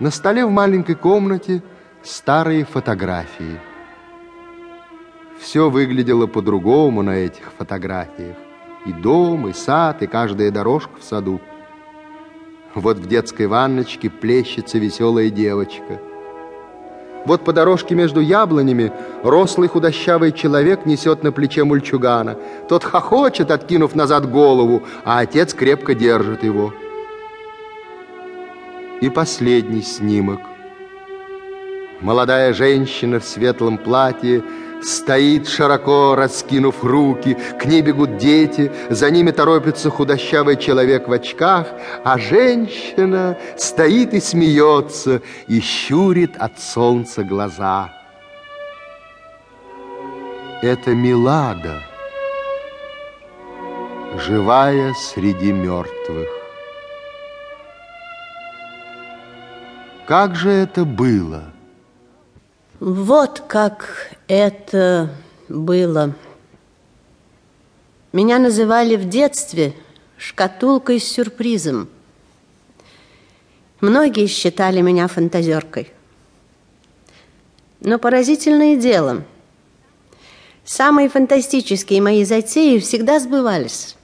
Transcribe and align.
На 0.00 0.12
столе 0.12 0.46
в 0.46 0.50
маленькой 0.50 0.94
комнате 0.94 1.60
старые 2.04 2.64
фотографии. 2.64 3.58
Все 5.40 5.68
выглядело 5.68 6.28
по-другому 6.28 7.02
на 7.02 7.16
этих 7.16 7.50
фотографиях. 7.58 8.36
И 8.86 8.92
дом, 8.92 9.48
и 9.48 9.52
сад, 9.52 10.00
и 10.02 10.06
каждая 10.06 10.52
дорожка 10.52 11.00
в 11.00 11.02
саду. 11.02 11.40
Вот 12.76 12.98
в 12.98 13.08
детской 13.08 13.48
ванночке 13.48 14.08
плещется 14.08 14.78
веселая 14.78 15.30
девочка. 15.30 16.00
Вот 17.26 17.44
по 17.44 17.52
дорожке 17.52 17.96
между 17.96 18.20
яблонями 18.20 18.92
рослый 19.24 19.68
худощавый 19.68 20.30
человек 20.30 20.86
несет 20.86 21.24
на 21.24 21.32
плече 21.32 21.64
мульчугана. 21.64 22.38
Тот 22.68 22.84
хохочет, 22.84 23.50
откинув 23.50 23.96
назад 23.96 24.30
голову, 24.30 24.84
а 25.04 25.18
отец 25.18 25.54
крепко 25.54 25.96
держит 25.96 26.44
его. 26.44 26.72
И 29.00 29.10
последний 29.10 29.82
снимок. 29.82 30.40
Молодая 32.00 32.52
женщина 32.52 33.20
в 33.20 33.24
светлом 33.24 33.78
платье 33.78 34.42
Стоит 34.82 35.48
широко, 35.48 36.14
раскинув 36.14 36.84
руки, 36.84 37.36
к 37.60 37.64
ней 37.64 37.82
бегут 37.82 38.16
дети, 38.16 38.70
за 38.90 39.10
ними 39.10 39.32
торопится 39.32 39.90
худощавый 39.90 40.56
человек 40.56 41.08
в 41.08 41.12
очках, 41.12 41.66
а 42.04 42.16
женщина 42.16 43.36
стоит 43.56 44.14
и 44.14 44.20
смеется, 44.20 45.20
и 45.48 45.60
щурит 45.60 46.36
от 46.38 46.60
солнца 46.60 47.24
глаза. 47.24 47.92
Это 50.62 50.94
Милада, 50.94 51.82
живая 54.16 54.94
среди 54.94 55.52
мертвых. 55.52 56.37
Как 60.08 60.36
же 60.36 60.48
это 60.48 60.86
было? 60.86 61.52
Вот 62.80 63.44
как 63.46 64.10
это 64.26 65.14
было. 65.50 66.14
Меня 68.14 68.38
называли 68.38 68.96
в 68.96 69.06
детстве 69.06 69.74
шкатулкой 70.16 70.98
с 70.98 71.04
сюрпризом. 71.04 71.90
Многие 73.82 74.28
считали 74.28 74.80
меня 74.80 75.08
фантазеркой. 75.08 75.92
Но 77.80 77.98
поразительное 77.98 78.76
дело. 78.76 79.24
Самые 80.64 81.10
фантастические 81.10 82.00
мои 82.00 82.24
затеи 82.24 82.78
всегда 82.78 83.20
сбывались. 83.20 83.94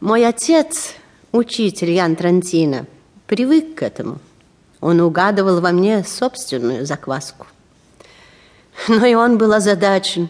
Мой 0.00 0.26
отец, 0.26 0.92
учитель 1.30 1.92
Ян 1.92 2.16
Трантино, 2.16 2.88
привык 3.30 3.76
к 3.76 3.82
этому– 3.82 4.18
он 4.80 5.00
угадывал 5.00 5.60
во 5.60 5.72
мне 5.72 6.04
собственную 6.04 6.86
закваску. 6.86 7.46
Но 8.88 9.04
и 9.04 9.14
он 9.14 9.36
был 9.36 9.52
озадачен, 9.52 10.28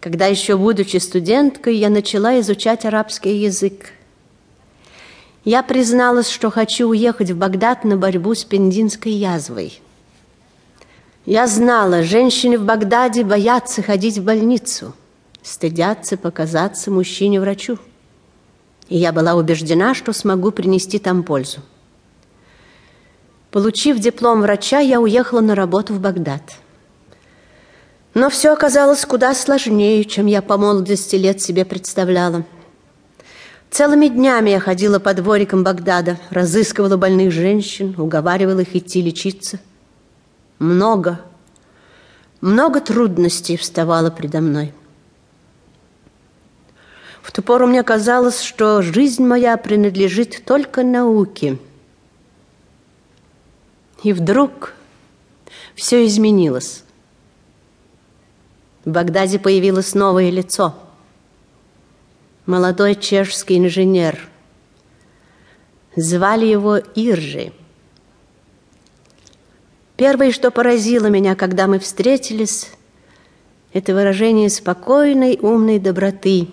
когда 0.00 0.26
еще 0.26 0.56
будучи 0.56 0.96
студенткой, 0.96 1.76
я 1.76 1.90
начала 1.90 2.38
изучать 2.40 2.84
арабский 2.84 3.36
язык. 3.36 3.90
Я 5.44 5.62
призналась, 5.62 6.30
что 6.30 6.50
хочу 6.50 6.88
уехать 6.88 7.30
в 7.30 7.36
Багдад 7.36 7.84
на 7.84 7.98
борьбу 7.98 8.34
с 8.34 8.44
пендинской 8.44 9.12
язвой. 9.12 9.80
Я 11.26 11.46
знала, 11.46 12.02
женщины 12.02 12.58
в 12.58 12.64
Багдаде 12.64 13.24
боятся 13.24 13.82
ходить 13.82 14.18
в 14.18 14.24
больницу, 14.24 14.94
стыдятся 15.42 16.16
показаться 16.16 16.90
мужчине-врачу. 16.90 17.78
И 18.88 18.96
я 18.96 19.12
была 19.12 19.34
убеждена, 19.34 19.94
что 19.94 20.12
смогу 20.12 20.50
принести 20.50 20.98
там 20.98 21.22
пользу. 21.22 21.60
Получив 23.54 24.00
диплом 24.00 24.40
врача, 24.40 24.80
я 24.80 25.00
уехала 25.00 25.40
на 25.40 25.54
работу 25.54 25.94
в 25.94 26.00
Багдад. 26.00 26.42
Но 28.12 28.28
все 28.28 28.52
оказалось 28.52 29.04
куда 29.04 29.32
сложнее, 29.32 30.04
чем 30.04 30.26
я 30.26 30.42
по 30.42 30.58
молодости 30.58 31.14
лет 31.14 31.40
себе 31.40 31.64
представляла. 31.64 32.44
Целыми 33.70 34.08
днями 34.08 34.50
я 34.50 34.58
ходила 34.58 34.98
по 34.98 35.14
дворикам 35.14 35.62
Багдада, 35.62 36.18
разыскивала 36.30 36.96
больных 36.96 37.30
женщин, 37.30 37.94
уговаривала 37.96 38.58
их 38.58 38.74
идти 38.74 39.00
лечиться. 39.00 39.60
Много, 40.58 41.20
много 42.40 42.80
трудностей 42.80 43.56
вставало 43.56 44.10
предо 44.10 44.40
мной. 44.40 44.72
В 47.22 47.30
ту 47.30 47.40
пору 47.40 47.68
мне 47.68 47.84
казалось, 47.84 48.42
что 48.42 48.82
жизнь 48.82 49.24
моя 49.24 49.56
принадлежит 49.56 50.42
только 50.44 50.82
науке– 50.82 51.56
и 54.04 54.12
вдруг 54.12 54.74
все 55.74 56.06
изменилось. 56.06 56.84
В 58.84 58.90
Багдаде 58.90 59.38
появилось 59.38 59.94
новое 59.94 60.30
лицо. 60.30 60.74
Молодой 62.46 62.94
чешский 62.94 63.58
инженер. 63.58 64.28
Звали 65.96 66.44
его 66.44 66.76
Иржи. 66.76 67.52
Первое, 69.96 70.32
что 70.32 70.50
поразило 70.50 71.06
меня, 71.06 71.34
когда 71.34 71.66
мы 71.66 71.78
встретились, 71.78 72.70
это 73.72 73.94
выражение 73.94 74.50
спокойной, 74.50 75.38
умной 75.40 75.78
доброты, 75.78 76.48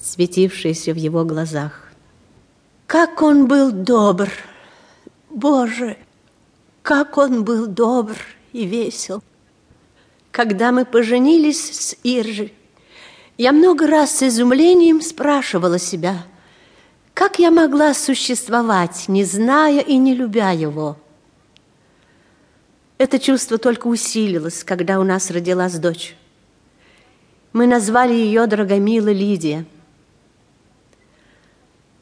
светившееся 0.00 0.92
в 0.92 0.96
его 0.96 1.24
глазах. 1.24 1.88
Как 2.86 3.20
он 3.22 3.48
был 3.48 3.72
добр! 3.72 4.30
Боже! 5.30 5.96
Как 6.84 7.16
он 7.16 7.44
был 7.44 7.66
добр 7.66 8.14
и 8.52 8.66
весел. 8.66 9.22
Когда 10.30 10.70
мы 10.70 10.84
поженились 10.84 11.70
с 11.70 11.96
Иржей, 12.04 12.52
я 13.38 13.52
много 13.52 13.86
раз 13.86 14.18
с 14.18 14.22
изумлением 14.24 15.00
спрашивала 15.00 15.78
себя, 15.78 16.26
как 17.14 17.38
я 17.38 17.50
могла 17.50 17.94
существовать, 17.94 19.08
не 19.08 19.24
зная 19.24 19.80
и 19.80 19.96
не 19.96 20.14
любя 20.14 20.50
его. 20.50 20.98
Это 22.98 23.18
чувство 23.18 23.56
только 23.56 23.86
усилилось, 23.86 24.62
когда 24.62 25.00
у 25.00 25.04
нас 25.04 25.30
родилась 25.30 25.78
дочь. 25.78 26.14
Мы 27.54 27.66
назвали 27.66 28.12
ее 28.12 28.46
Драгомила 28.46 29.08
Лидия. 29.10 29.64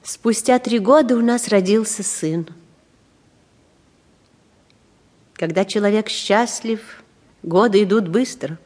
Спустя 0.02 0.58
три 0.58 0.80
года 0.80 1.16
у 1.16 1.20
нас 1.20 1.46
родился 1.46 2.02
сын– 2.02 2.48
когда 5.42 5.64
человек 5.64 6.08
счастлив, 6.08 7.02
годы 7.42 7.82
идут 7.82 8.06
быстро. 8.06 8.60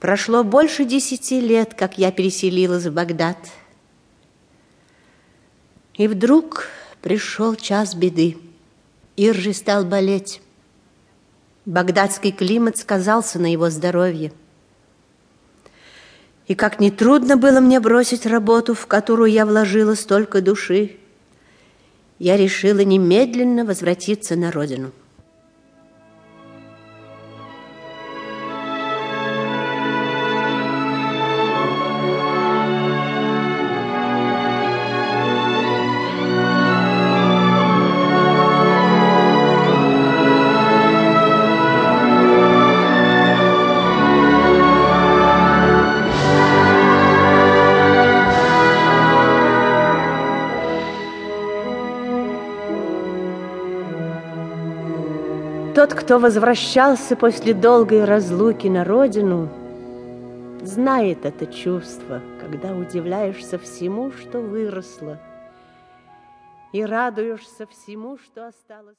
Прошло 0.00 0.42
больше 0.42 0.84
десяти 0.84 1.40
лет, 1.40 1.74
как 1.74 1.98
я 1.98 2.10
переселилась 2.10 2.86
в 2.86 2.92
Багдад. 2.92 3.36
И 5.94 6.08
вдруг 6.08 6.66
пришел 7.00 7.54
час 7.54 7.94
беды. 7.94 8.38
Иржи 9.16 9.52
стал 9.52 9.84
болеть. 9.84 10.42
Багдадский 11.64 12.32
климат 12.32 12.76
сказался 12.76 13.38
на 13.38 13.52
его 13.52 13.70
здоровье. 13.70 14.32
И 16.48 16.56
как 16.56 16.80
нетрудно 16.80 17.36
было 17.36 17.60
мне 17.60 17.78
бросить 17.78 18.26
работу, 18.26 18.74
в 18.74 18.88
которую 18.88 19.30
я 19.30 19.46
вложила 19.46 19.94
столько 19.94 20.40
души, 20.40 20.96
я 22.22 22.36
решила 22.36 22.78
немедленно 22.84 23.64
возвратиться 23.64 24.36
на 24.36 24.52
родину. 24.52 24.92
Тот, 55.82 55.94
кто 55.94 56.20
возвращался 56.20 57.16
после 57.16 57.54
долгой 57.54 58.04
разлуки 58.04 58.68
на 58.68 58.84
родину, 58.84 59.48
знает 60.62 61.26
это 61.26 61.44
чувство, 61.44 62.22
когда 62.40 62.72
удивляешься 62.72 63.58
всему, 63.58 64.12
что 64.12 64.38
выросло, 64.38 65.18
и 66.70 66.84
радуешься 66.84 67.66
всему, 67.66 68.16
что 68.16 68.46
осталось. 68.46 68.90